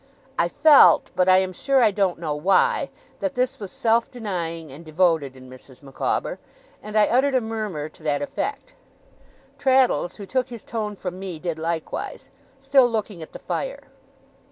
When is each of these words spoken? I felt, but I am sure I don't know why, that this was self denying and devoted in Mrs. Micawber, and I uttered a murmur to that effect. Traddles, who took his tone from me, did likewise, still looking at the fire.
I 0.39 0.47
felt, 0.47 1.11
but 1.15 1.29
I 1.29 1.37
am 1.37 1.53
sure 1.53 1.83
I 1.83 1.91
don't 1.91 2.17
know 2.17 2.33
why, 2.33 2.89
that 3.19 3.35
this 3.35 3.59
was 3.59 3.71
self 3.71 4.09
denying 4.09 4.71
and 4.71 4.83
devoted 4.83 5.35
in 5.35 5.47
Mrs. 5.47 5.83
Micawber, 5.83 6.39
and 6.81 6.97
I 6.97 7.05
uttered 7.05 7.35
a 7.35 7.39
murmur 7.39 7.87
to 7.89 8.01
that 8.01 8.19
effect. 8.23 8.73
Traddles, 9.59 10.15
who 10.15 10.25
took 10.25 10.49
his 10.49 10.63
tone 10.63 10.95
from 10.95 11.19
me, 11.19 11.37
did 11.37 11.59
likewise, 11.59 12.31
still 12.59 12.89
looking 12.89 13.21
at 13.21 13.31
the 13.31 13.37
fire. 13.37 13.89